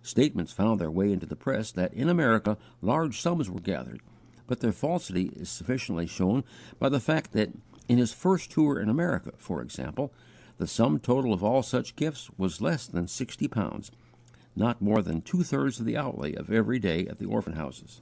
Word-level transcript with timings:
Statements 0.00 0.54
found 0.54 0.80
their 0.80 0.90
way 0.90 1.12
into 1.12 1.26
the 1.26 1.36
press 1.36 1.70
that 1.70 1.92
in 1.92 2.08
America 2.08 2.56
large 2.80 3.20
sums 3.20 3.50
were 3.50 3.60
gathered, 3.60 4.00
but 4.46 4.60
their 4.60 4.72
falsity 4.72 5.26
is 5.36 5.50
sufficiently 5.50 6.06
shown 6.06 6.44
by 6.78 6.88
the 6.88 6.98
fact 6.98 7.32
that 7.32 7.50
in 7.86 7.98
his 7.98 8.14
first 8.14 8.50
tour 8.50 8.80
in 8.80 8.88
America, 8.88 9.32
for 9.36 9.60
example, 9.60 10.14
the 10.56 10.66
sum 10.66 10.98
total 10.98 11.34
of 11.34 11.44
all 11.44 11.62
such 11.62 11.94
gifts 11.94 12.30
was 12.38 12.62
less 12.62 12.86
than 12.86 13.06
sixty 13.06 13.48
pounds, 13.48 13.90
not 14.56 14.80
more 14.80 15.02
than 15.02 15.20
two 15.20 15.42
thirds 15.42 15.78
of 15.78 15.84
the 15.84 15.94
outlay 15.98 16.32
of 16.34 16.50
every 16.50 16.78
day 16.78 17.06
at 17.06 17.18
the 17.18 17.26
orphan 17.26 17.52
houses. 17.52 18.00